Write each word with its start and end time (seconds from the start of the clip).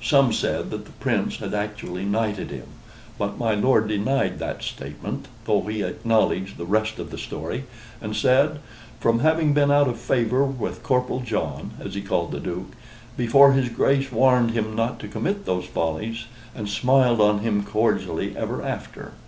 Some 0.00 0.32
said 0.32 0.70
that 0.70 0.84
the 0.84 0.92
Prince 0.92 1.38
had 1.38 1.52
actually 1.52 2.04
knighted 2.04 2.52
him, 2.52 2.68
but 3.18 3.40
my 3.40 3.56
lord 3.56 3.88
denied 3.88 4.38
that 4.38 4.62
statement, 4.62 5.26
though 5.46 5.62
he 5.62 5.82
acknowledged 5.82 6.58
the 6.58 6.64
rest 6.64 7.00
of 7.00 7.10
the 7.10 7.18
story, 7.18 7.64
and 8.00 8.14
said: 8.14 8.60
"From 9.00 9.18
having 9.18 9.52
been 9.52 9.72
out 9.72 9.88
of 9.88 9.98
favor 9.98 10.44
with 10.44 10.84
Corporal 10.84 11.18
John," 11.24 11.72
as 11.80 11.94
he 11.96 12.02
called 12.02 12.30
the 12.30 12.38
Duke, 12.38 12.70
"before 13.16 13.50
his 13.52 13.68
Grace 13.68 14.12
warned 14.12 14.52
him 14.52 14.76
not 14.76 15.00
to 15.00 15.08
commit 15.08 15.44
those 15.44 15.64
follies, 15.64 16.26
and 16.54 16.68
smiled 16.68 17.20
on 17.20 17.40
him 17.40 17.64
cordially 17.64 18.36
ever 18.36 18.62
after." 18.62 19.14